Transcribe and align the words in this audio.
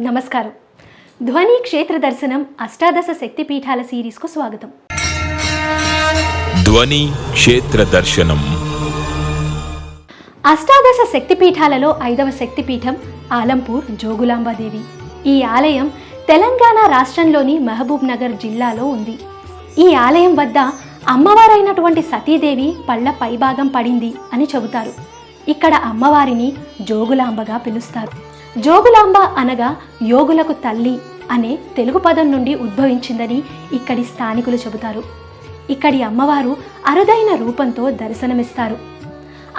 నమస్కారం. 0.00 0.50
ధ్వని 1.22 1.58
క్షేత్ర 1.62 1.96
దర్శనం 1.96 2.46
అష్టాదశ 2.60 3.04
శక్తిపీఠాల 3.20 3.82
సిరీస్కు 3.82 4.26
స్వాగతం. 4.26 4.70
ధ్వని 6.64 7.12
క్షేత్ర 7.32 7.84
దర్శనం. 7.84 8.38
అష్టాదశ 10.46 11.12
శక్తిపీఠాలలో 11.12 11.98
ఐదవ 12.02 12.30
శక్తిపీఠం 12.30 12.96
ఆలంపూర్ 13.32 13.84
జోగులాంబాదేవి. 13.92 14.80
ఈ 15.26 15.42
ఆలయం 15.42 15.92
తెలంగాణ 16.28 16.90
రాష్ట్రంలోని 16.90 17.58
మహబూబ్ 17.58 18.08
నగర్ 18.08 18.32
జిల్లాలో 18.32 18.84
ఉంది. 18.86 19.18
ఈ 19.78 19.94
ఆలయం 19.94 20.34
వద్ద 20.34 20.58
అమ్మవారైనటువంటి 21.08 22.02
సతీదేవి 22.02 22.74
పళ్ళ 22.88 23.10
పైభాగం 23.10 23.66
పడింది 23.66 24.14
అని 24.32 24.48
చెబుతారు. 24.56 24.92
ఇక్కడ 25.50 25.74
అమ్మవారిని 25.74 26.52
జోగులాంబగా 26.82 27.56
పిలుస్తారు. 27.56 28.33
జోగులాంబ 28.62 29.18
అనగా 29.40 29.68
యోగులకు 30.10 30.54
తల్లి 30.64 30.92
అనే 31.34 31.52
తెలుగు 31.76 31.98
పదం 31.98 32.26
నుండి 32.32 32.52
ఉద్భవించిందని 32.64 33.38
ఇక్కడి 33.78 34.04
స్థానికులు 34.10 34.58
చెబుతారు. 34.64 35.02
ఇక్కడి 35.74 36.02
అమ్మవారు 36.02 36.52
అరుదైన 36.90 37.30
రూపంతో 37.42 37.90
దర్శనమిస్తారు. 38.02 38.76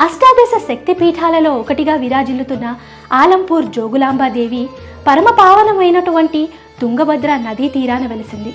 అష్టాదశ 0.06 0.54
శక్తిపీఠాలలో 0.68 1.52
ఒకటిగా 1.62 1.96
విరాజిల్లుతున్న 1.96 2.76
ఆలంపూర్ 3.22 3.68
జోగులాంబాదేవి 3.78 4.64
పరమపావనమైనటువంటి 5.08 6.42
తుంగభద్ర 6.82 7.36
నదీ 7.48 7.68
తీరాన 7.76 8.06
వెలిసింది. 8.14 8.54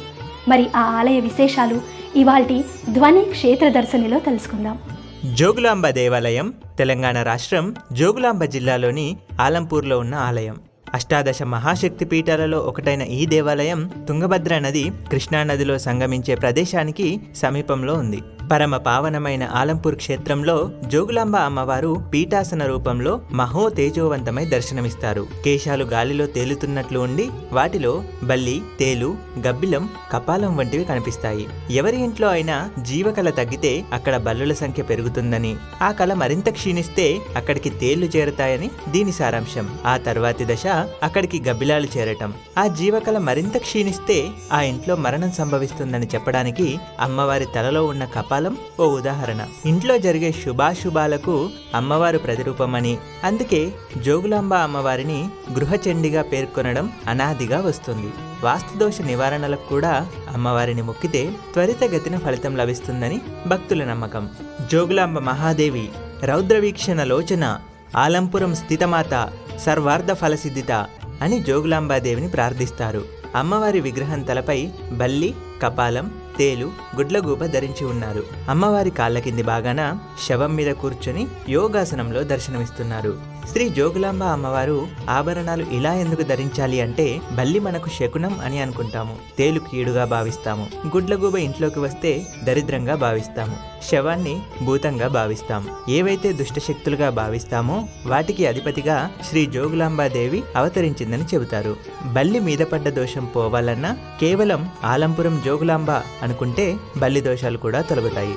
మరి 0.48 0.66
ఆ 0.76 0.84
ఆలయ 1.00 1.20
విశేషాలు 1.20 1.78
ఇవాల్టి 2.22 2.64
ధ్వని 2.96 3.24
క్షేత్ర 3.34 3.68
దర్శనిలో 3.68 4.18
తెలుసుకుందాం. 4.18 4.78
జోగులాంబ 5.24 5.88
దేవాలయం 5.88 6.52
తెలంగాణ 6.78 7.22
రాష్ట్రం 7.22 7.74
జోగులాంబ 7.92 8.44
జిల్లాలోని 8.44 9.16
ఆలంపూర్లో 9.40 9.98
ఉన్న 9.98 10.14
ఆలయం. 10.14 10.56
అష్టాదశ 10.94 11.42
మహాశక్తి 11.42 12.04
పీఠాలలో 12.04 12.58
ఒకటైన 12.58 13.02
ఈ 13.02 13.26
దేవాలయం 13.26 13.90
తుంగభద్ర 14.08 14.58
నది 14.58 14.90
కృష్ణా 15.12 15.42
నదిలో 15.42 15.78
సంగమించే 15.78 16.34
ప్రదేశానికి 16.34 17.20
సమీపంలో 17.36 17.94
ఉంది. 17.94 18.22
పరమ 18.50 18.76
పావనమైన 18.76 19.44
ఆలంపూర్ 19.44 19.94
క్షేత్రంలో 19.94 20.70
జోగులాంబ 20.84 21.36
అమ్మవారు 21.36 22.04
పీఠాసన 22.14 22.62
రూపంలో 22.66 23.20
మహో 23.32 23.68
తేజోవంతమై 23.68 24.44
దర్శనమిస్తారు. 24.44 25.26
కేశాలు 25.44 25.84
గాలిలో 25.84 26.26
తేలుతున్నట్లు 26.26 26.98
ఉండి 26.98 27.30
వాటిలో 27.52 28.04
బల్లి 28.22 28.62
తేలు 28.80 29.16
గబ్బిలం 29.46 29.88
కపాలం 30.12 30.56
వంటివి 30.56 30.84
కనిపిస్తాయి. 30.84 31.46
ఎవరి 31.70 32.04
ఇంట్లో 32.04 32.28
అయినా 32.28 32.70
జీవకళ 32.82 33.30
తగ్గితే 33.30 33.84
అక్కడ 33.92 34.16
బల్లుల 34.16 34.52
సంఖ్య 34.52 34.82
పెరుగుతుందని 34.82 35.56
ఆ 35.82 35.90
కళ 35.90 36.14
మరింత 36.14 36.50
క్షీణిస్తే 36.50 37.18
అక్కడికి 37.36 37.70
తేళ్ళు 37.70 38.06
చేరతాయని 38.16 38.70
దీని 38.88 39.12
సారాంశం. 39.12 39.78
ఆ 39.86 39.96
తర్వాతి 39.96 40.44
దశ 40.44 40.66
అక్కడికి 41.02 41.42
గబ్బిలాలు 41.50 41.88
చేరటం. 41.96 42.34
ఆ 42.58 42.66
జీవకళ 42.66 43.18
మరింత 43.18 43.56
క్షీణిస్తే 43.58 44.28
ఆ 44.52 44.60
ఇంట్లో 44.62 44.96
మరణం 44.96 45.32
సంభవిస్తుందని 45.32 46.06
చెప్పడానికి 46.06 46.78
అమ్మవారి 47.00 47.46
తలలో 47.54 47.84
ఉన్న 47.84 48.04
కపాల 48.04 48.39
ఓ 48.80 48.86
ఉదాహరణ. 48.86 49.46
ఇంట్లో 49.66 49.98
జరిగే 49.98 50.32
శుభాశుభాలకు 50.32 51.50
అమ్మవారు 51.74 52.18
ప్రతిరూపమని 52.18 52.98
అందుకే 53.24 53.72
జోగులాంబ 54.02 54.54
అమ్మవారిని 54.54 55.28
గృహచండిగా 55.52 56.22
పేర్కొనడం 56.22 56.92
అనాదిగా 57.08 57.60
వస్తుంది. 57.60 58.12
వాస్తుదోష 58.44 59.00
నివారణలకు 59.00 59.68
కూడా 59.68 60.06
అమ్మవారిని 60.34 60.82
మొక్కితే 60.82 61.32
త్వరితగతిన 61.52 62.18
ఫలితం 62.18 62.56
లభిస్తుందని 62.56 63.20
భక్తుల 63.46 63.84
నమ్మకం. 63.84 64.30
జోగులాంబ 64.72 65.18
మహాదేవి 65.18 65.88
రౌద్రవీక్షణ 66.22 67.04
లోచన 67.04 67.58
ఆలంపురం 67.96 68.54
స్థితమాత 68.54 69.28
సర్వార్థ 69.58 70.12
ఫలసిద్ధిత 70.12 70.86
అని 71.22 71.40
జోగులాంబాదేవిని 71.40 72.28
ప్రార్థిస్తారు. 72.28 73.04
అమ్మవారి 73.34 73.80
విగ్రహం 73.80 74.22
తలపై 74.22 74.70
బల్లి 74.92 75.34
కపాలం 75.62 76.19
తేలు 76.40 76.68
గుడ్లగూబ 76.96 77.46
ధరించి 77.46 77.84
ఉన్నారు. 77.86 78.22
అమ్మవారి 78.48 78.90
కాళ్ళ 78.90 79.18
కింది 79.18 79.42
బాగాన 79.42 79.80
శవం 80.26 80.52
మీద 80.56 80.70
కూర్చొని 80.82 81.24
యోగాసనంలో 81.48 82.22
దర్శనమిస్తున్నారు. 82.32 83.12
శ్రీ 83.52 83.68
జోగులాంబ 83.68 84.22
అమ్మవారు 84.22 84.88
ఆభరణాలు 85.10 85.66
ఇలా 85.70 85.94
ఎందుకు 85.94 86.22
ధరించాలి 86.22 86.80
అంటే 86.80 87.20
బల్లి 87.32 87.60
మనకు 87.60 87.88
శకునం 87.88 88.40
అని 88.44 88.60
అనుకుంటాము. 88.60 89.16
తేలు 89.38 89.60
కీడుగా 89.60 90.04
భావిస్తాము. 90.04 90.66
గుడ్లగూబ 90.86 91.36
ఇంట్లోకి 91.36 91.80
వస్తే 91.80 92.26
దరిద్రంగా 92.44 92.94
భావిస్తాము. 92.94 93.56
శవాన్ని 93.90 94.42
భూతంగా 94.62 95.08
భావిస్తాం. 95.08 95.68
ఏవైతే 95.88 96.32
దుష్టశక్తులుగా 96.32 97.10
భావిస్తామో 97.10 97.88
వాటికి 98.06 98.46
అధిపతిగా 98.46 99.10
శ్రీ 99.28 99.46
జోగులాంబాదేవి 99.46 100.42
అవతరించిందని 100.56 101.24
చెబుతారు. 101.24 101.76
బల్లి 102.06 102.40
మీద 102.40 102.58
పడ్డ 102.58 102.88
దోషం 102.88 103.24
పోవాలన్నా 103.24 103.96
కేవలం 104.20 104.70
ఆలంపురం 104.84 105.42
జోగులాంబ 105.44 105.90
అనుకుంటే 106.22 106.76
బల్లి 106.96 107.20
దోషాలు 107.20 107.58
కూడా 107.58 107.80
తొలగుతాయి. 107.80 108.34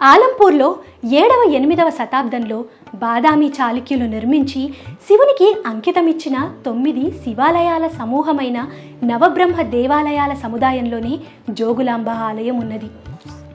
ఆలంపూర్లో 0.00 0.76
ఏడవ 1.04 1.42
ఎనిమిదవ 1.52 1.90
శతాబ్దంలో 1.90 2.64
బాదామి 2.94 3.46
చాళుక్యులు 3.46 4.04
నిర్మించి 4.04 4.74
శివునికి 5.06 5.56
అంకితమిచ్చిన 5.66 6.50
తొమ్మిది 6.66 7.04
శివాలయాల 7.24 7.88
సమూహమైన 7.88 8.58
నవబ్రహ్మ 9.04 9.62
దేవాలయాల 9.62 10.34
సముదాయంలోనే 10.34 11.18
జోగులాంబ 11.50 12.08
ఆలయం 12.08 12.58
ఉన్నది. 12.60 12.90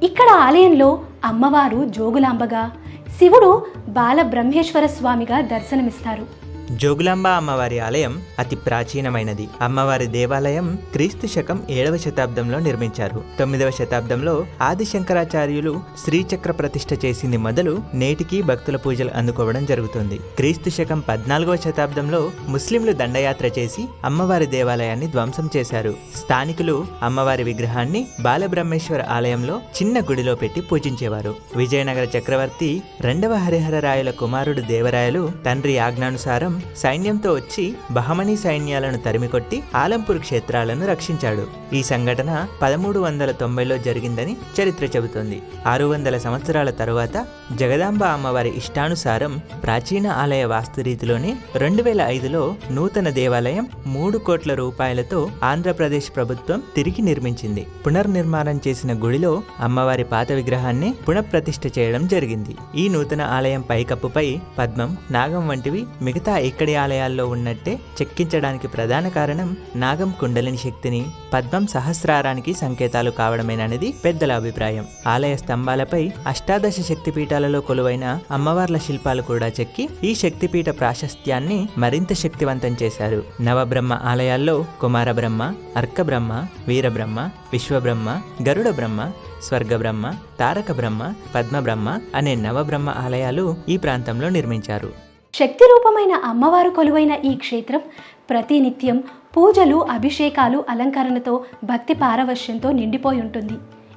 ఇక్కడ 0.04 0.30
ఆలయంలో 0.30 1.00
అమ్మవారు 1.26 1.86
జోగులాంబగా 1.86 2.72
శివుడు 3.20 3.66
బాలబ్రహ్మేశ్వర 3.90 4.86
స్వామిగా 4.86 5.42
దర్శనమిస్తారు. 5.42 6.51
జోగులాంబ 6.72 7.28
అమ్మవారి 7.28 7.80
ఆలయం 7.80 8.22
అతి 8.40 8.56
ప్రాచీనమైనది. 8.56 9.48
అమ్మవారి 9.62 10.08
దేవాలయం 10.08 10.78
క్రీస్తు 10.92 11.28
శకం 11.28 11.64
ఏడవ 11.70 11.98
శతాబ్దంలో 11.98 12.60
నిర్మించారు. 12.60 13.24
తొమ్మిదవ 13.40 13.72
శతాబ్దంలో 13.72 14.46
ఆది 14.62 14.86
శంకరాచార్యులు 14.86 15.82
శ్రీచక్ర 16.06 16.52
ప్రతిష్ఠ 16.52 17.06
చేసింది 17.06 17.38
మొదలు 17.38 17.80
నేటికి 17.94 18.42
భక్తుల 18.42 18.76
పూజలు 18.76 19.12
అందుకోవడం 19.16 19.66
జరుగుతుంది. 19.66 20.18
క్రీస్తు 20.18 20.70
శకం 20.70 21.00
పద్నాలుగవ 21.00 21.56
శతాబ్దంలో 21.56 22.32
ముస్లింలు 22.48 22.92
దండయాత్ర 22.92 23.46
చేసి 23.46 23.86
అమ్మవారి 24.06 24.46
దేవాలయాన్ని 24.46 25.08
ధ్వంసం 25.08 25.50
చేశారు. 25.58 25.94
స్థానికులు 26.16 26.86
అమ్మవారి 27.04 27.44
విగ్రహాన్ని 27.44 28.08
బాలబ్రహ్మేశ్వర 28.20 29.02
ఆలయంలో 29.10 29.58
చిన్న 29.58 30.00
గుడిలో 30.00 30.36
పెట్టి 30.36 30.62
పూజించేవారు. 30.62 31.36
విజయనగర 31.56 32.18
చక్రవర్తి 32.18 32.82
రెండవ 33.02 33.34
హరిహర 33.34 33.80
రాయల 33.80 34.12
కుమారుడు 34.12 34.62
దేవరాయలు 34.62 35.32
తండ్రి 35.46 35.78
ఆజ్ఞానుసారం 35.78 36.61
సైన్యంతో 36.78 37.34
వచ్చి 37.34 37.76
బహమనీ 37.92 38.36
సైన్యాలను 38.36 38.98
తరిమికొట్టి 38.98 39.64
ఆలంపూర్ 39.76 40.18
క్షేత్రాలను 40.18 40.88
రక్షించాడు. 40.88 41.76
ఈ 41.76 41.84
సంఘటన 41.84 42.48
పదమూడు 42.62 43.00
వందల 43.00 43.32
తొంభైలో 43.32 43.78
జరిగిందని 43.78 44.38
చరిత్ర 44.62 44.86
చెబుతోంది. 44.86 45.42
ఆరు 45.68 45.86
వందల 45.86 46.18
సంవత్సరాల 46.18 46.70
తరువాత 46.70 47.26
జగదాంబ 47.56 48.04
అమ్మవారి 48.04 48.58
ఇష్టానుసారం 48.58 49.42
ప్రాచీన 49.64 50.08
ఆలయ 50.08 50.46
వాస్తురీతిలోనే 50.46 51.38
రెండు 51.56 51.84
వేల 51.84 52.02
ఐదులో 52.02 52.56
నూతన 52.72 53.10
దేవాలయం 53.10 53.68
మూడు 53.86 54.18
కోట్ల 54.18 54.54
రూపాయలతో 54.54 55.30
ఆంధ్రప్రదేశ్ 55.44 56.16
ప్రభుత్వం 56.16 56.64
తిరిగి 56.76 57.02
నిర్మించింది. 57.02 57.68
పునర్నిర్మాణం 57.88 58.60
చేసిన 58.68 58.94
గుడిలో 58.94 59.44
అమ్మవారి 59.60 60.04
పాత 60.04 60.32
విగ్రహాన్ని 60.32 60.96
పునఃప్రతిష్ఠ 61.10 61.80
చేయడం 61.80 62.08
జరిగింది. 62.08 62.56
ఈ 62.76 62.90
నూతన 62.90 63.22
ఆలయం 63.22 63.62
పైకప్పుపై 63.62 64.40
పద్మం 64.58 64.98
నాగం 65.12 65.48
వంటివి 65.48 65.86
మిగతా 66.02 66.38
ఇక్కడి 66.42 66.76
ఆలయాల్లో 66.76 67.28
ఉన్నట్టే 67.28 67.80
చెక్కించడానికి 68.02 68.68
ప్రధాన 68.68 69.08
కారణం 69.08 69.58
నాగం 69.76 70.14
కుండలిని 70.20 70.58
శక్తిని 70.58 71.06
పద్మం 71.34 71.68
సహస్రారానికి 71.68 72.54
సంకేతాలు 72.54 73.12
కావడమేననేది 73.12 73.96
పెద్దల 74.06 74.32
అభిప్రాయం. 74.32 74.88
ఆలయ 75.08 75.36
స్తంభాలపై 75.36 76.12
అష్టాదశ 76.28 76.80
శక్తిపీఠాలలో 76.90 77.62
కొలువైన 77.62 78.20
అమ్మవార్ల 78.32 78.78
శిల్పాలు 78.78 79.22
కూడా 79.22 79.48
చెక్కి 79.48 79.90
ఈ 80.04 80.16
శక్తిపీఠ 80.16 80.66
ప్రాశస్త్యాన్ని 80.70 81.68
మరింత 81.78 82.14
శక్తివంతం 82.14 82.78
చేశారు. 82.84 83.24
నవబ్రహ్మ 83.42 84.00
ఆలయాల్లో 84.04 84.66
కుమారబ్రహ్మ 84.82 85.54
అర్కబ్రహ్మ 85.78 86.46
వీరబ్రహ్మ 86.68 87.30
విశ్వబ్రహ్మ 87.54 88.22
గరుడ 88.50 88.70
బ్రహ్మ 88.70 89.12
స్వర్గబ్రహ్మ 89.44 90.14
తారక 90.40 90.72
బ్రహ్మ 90.72 91.14
పద్మబ్రహ్మ 91.36 92.00
అనే 92.16 92.36
నవబ్రహ్మ 92.36 92.90
ఆలయాలు 92.90 93.56
ఈ 93.70 93.78
ప్రాంతంలో 93.78 94.30
నిర్మించారు. 94.30 95.11
శక్తి 95.34 95.66
రూపమైన 95.72 96.14
అమ్మవారు 96.30 96.70
కొలువైన 96.78 97.14
ఈ 97.30 97.32
క్షేత్రం 97.44 97.82
ప్రతినిత్యం 98.30 98.98
పూజలు 99.36 99.78
అభిషేకాలు 99.96 100.58
అలంకరణతో 100.72 101.34
భక్తి 101.70 101.94
పారవశ్యంతో 102.02 102.70
నిండిపోయి 102.80 103.20
ఉంటుంది. 103.26 103.56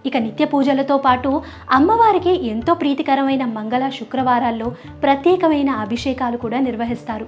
ఇక 0.09 0.17
నిత్య 0.27 0.45
పూజలతో 0.53 0.97
పాటు 1.07 1.31
అమ్మవారికి 1.79 2.33
ఎంతో 2.53 2.73
ప్రీతికరమైన 2.83 3.45
మంగళ 3.57 3.85
శుక్రవారాల్లో 3.99 4.69
ప్రత్యేకమైన 5.05 5.71
అభిషేకాలు 5.85 6.39
కూడా 6.45 6.61
నిర్వహిస్తారు. 6.69 7.27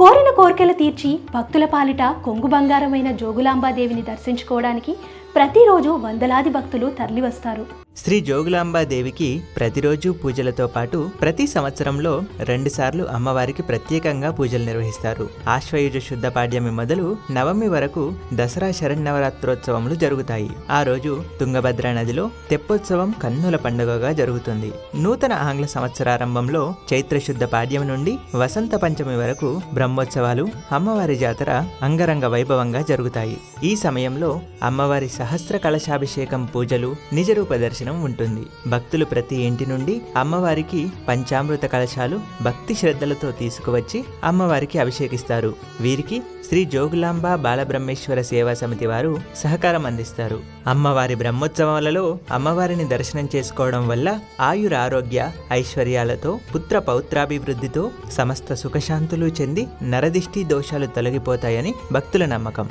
కోరిన 0.00 0.30
కోరికలు 0.38 0.76
తీర్చి 0.82 1.10
భక్తుల 1.36 1.66
పాలిట 1.74 2.02
కొంగు 2.26 2.50
బంగారమైన 2.54 3.10
జోగులాంబాదేవిని 3.22 4.04
దర్శించుకోవడానికి 4.10 4.94
ప్రతిరోజు 5.36 5.92
వందలాది 6.06 6.52
భక్తులు 6.56 6.88
తరలివస్తారు. 6.98 7.66
శ్రీ 8.00 8.20
జోగులాంబా 8.20 8.82
దేవికి 8.82 9.42
ప్రతిరోజు 9.56 10.10
పూజలతో 10.10 10.66
పాటు 10.66 11.10
ప్రతి 11.20 11.46
సంవత్సరంలో 11.46 12.22
రెండుసార్లు 12.40 13.04
అమ్మవారికి 13.04 13.62
ప్రత్యేకంగా 13.62 14.30
పూజలు 14.30 14.64
నిర్వహిస్తారు. 14.64 15.28
ఆశ్వయుజ 15.48 15.98
శుద్ధ 15.98 16.26
పాడ్యమి 16.26 16.70
మొదలు 16.70 17.16
నవమి 17.30 17.68
వరకు 17.68 18.12
దసరా 18.34 18.70
శరన్నవరాత్రోత్సవములు 18.70 19.94
జరుగుతాయి. 19.94 20.50
ఆ 20.70 20.82
రోజు 20.82 21.24
తుంగభద్ర 21.40 21.92
నదిలో 21.92 22.30
తెప్పోత్సవం 22.50 23.14
కన్నుల 23.22 23.56
పండుగగా 23.56 24.12
జరుగుతుంది. 24.12 24.72
నూతన 24.94 25.32
ఆంగ్ల 25.32 25.66
సంవత్సరారంభంలో 25.66 26.74
చైత్ర 26.92 27.18
శుద్ధ 27.18 27.44
పాడ్యం 27.44 27.88
నుండి 27.88 28.18
వసంత 28.34 28.74
పంచమి 28.74 29.16
వరకు 29.16 29.60
బ్రహ్మోత్సవాలు 29.74 30.46
అమ్మవారి 30.72 31.16
జాతర 31.16 31.50
అంగరంగ 31.82 32.26
వైభవంగా 32.26 32.82
జరుగుతాయి. 32.82 33.36
ఈ 33.64 33.76
సమయంలో 33.76 34.40
అమ్మవారి 34.62 35.08
సహస్ర 35.08 35.56
కలశాభిషేకం 35.56 36.44
పూజలు 36.44 36.96
నిజరూప 37.12 37.54
దర్శనం 37.88 38.04
ఉంటుంది. 38.04 38.42
భక్తులు 38.66 39.04
ప్రతి 39.04 39.36
ఇంటి 39.48 39.64
నుండి 39.66 39.94
అమ్మవారికి 40.16 40.80
పంచామృత 41.08 41.64
కలశాలు 41.74 42.16
భక్తి 42.42 42.74
శ్రద్ధలతో 42.74 43.28
తీసుకువచ్చి 43.30 44.04
అమ్మవారికి 44.24 44.76
అభిషేకిస్తారు. 44.78 45.50
వీరికి 45.80 46.16
శ్రీ 46.48 46.64
జోగులాంబ 46.64 47.34
బాలబ్రహ్మేశ్వర 47.44 48.20
సేవా 48.22 48.52
సమితి 48.54 48.86
వారు 48.86 49.12
సహకారం 49.36 49.86
అందిస్తారు. 49.86 50.38
అమ్మవారి 50.66 51.14
బ్రహ్మోత్సవాలలో 51.14 52.04
అమ్మవారిని 52.32 52.86
దర్శనం 52.88 53.28
చేసుకోవడం 53.36 53.88
వల్ల 53.88 54.08
ఆయుర 54.40 54.74
ఆరోగ్య 54.76 55.30
ఐశ్వర్యాలతో 55.52 56.32
పుత్ర 56.54 56.78
పౌత్రాభివృద్ధితో 56.78 57.84
సమస్త 58.12 58.54
సుఖశాంతులు 58.54 59.26
చెంది 59.40 59.66
నరదిష్టి 59.82 60.42
దోషాలు 60.44 60.86
తొలగిపోతాయని 60.86 61.74
భక్తుల 61.92 62.24
నమ్మకం. 62.34 62.68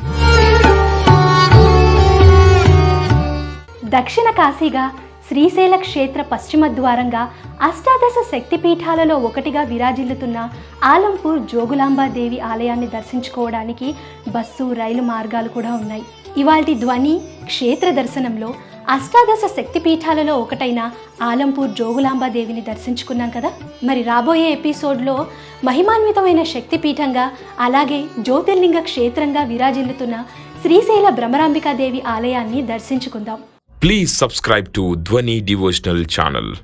దక్షిణ 3.98 4.30
కాశీగా 4.40 4.86
శ్రీశైల 5.30 5.76
క్షేత్ర 5.76 6.22
పశ్చిమ 6.22 6.68
ద్వారంగా 6.68 7.22
అష్టాదశ 7.62 8.18
శక్తిపీఠాలలో 8.32 9.16
ఒకటిగా 9.16 9.62
విరాజిల్లుతున్న 9.62 10.38
ఆలంపూర్ 10.84 11.40
జోగులాంబాదేవి 11.40 12.40
ఆలయాన్ని 12.40 12.88
దర్శించుకోవడానికి 12.88 13.96
బస్సు 14.30 14.74
రైలు 14.74 15.02
మార్గాలు 15.02 15.50
కూడా 15.50 15.74
ఉన్నాయి. 15.74 16.04
ఇవాల్టి 16.38 16.76
ధ్వని 16.76 17.22
క్షేత్ర 17.46 17.90
దర్శనంలో 17.90 18.54
అష్టాదశ 18.90 19.46
శక్తిపీఠాలలో 19.56 20.40
ఒకటైన 20.40 20.92
ఆలంపూర్ 21.22 21.72
జోగులాంబాదేవిని 21.72 22.62
దర్శించుకున్నాం 22.62 23.30
కదా? 23.30 23.50
మరి 23.84 24.02
రాబోయే 24.04 24.52
ఎపిసోడ్లో 24.52 25.26
మహిమాన్వితమైన 25.64 26.44
శక్తిపీఠంగా 26.44 27.32
అలాగే 27.60 28.00
జ్యోతిర్లింగ 28.20 28.80
క్షేత్రంగా 28.80 29.44
విరాజిల్లుతున్న 29.44 30.26
శ్రీశైల 30.62 31.10
భ్రమరాంబికాదేవి 31.10 32.02
ఆలయాన్ని 32.16 32.62
దర్శించుకుందాం. 32.62 33.57
Please 33.80 34.12
subscribe 34.12 34.74
to 34.74 34.96
Dhwani 34.96 35.46
Devotional 35.46 36.04
channel. 36.06 36.56